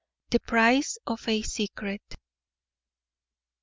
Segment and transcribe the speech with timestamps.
[0.31, 2.01] THE PRICE OF A SECRET.